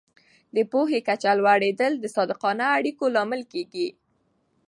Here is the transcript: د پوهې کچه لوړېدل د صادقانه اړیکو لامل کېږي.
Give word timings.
د 0.55 0.57
پوهې 0.71 0.99
کچه 1.07 1.31
لوړېدل 1.39 1.93
د 1.99 2.05
صادقانه 2.15 2.65
اړیکو 2.77 3.05
لامل 3.15 3.41
کېږي. 3.51 3.87